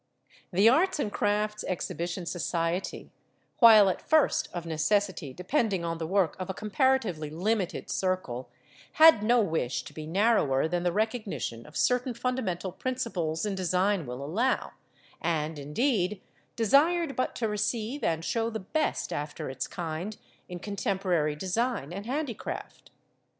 [0.51, 3.11] The Arts and Crafts Exhibition Society,
[3.59, 8.49] while at first, of necessity, depending on the work of a comparatively limited circle,
[8.93, 14.07] had no wish to be narrower than the recognition of certain fundamental principles in design
[14.07, 14.71] will allow,
[15.21, 16.19] and, indeed,
[16.55, 20.17] desired but to receive and to show the best after its kind
[20.49, 22.89] in contemporary design and handicraft.